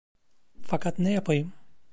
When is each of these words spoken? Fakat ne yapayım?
Fakat 0.61 0.99
ne 0.99 1.11
yapayım? 1.11 1.53